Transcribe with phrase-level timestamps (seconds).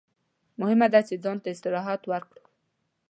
[0.59, 2.43] مهمه ده چې ځان ته استراحت ورکړئ.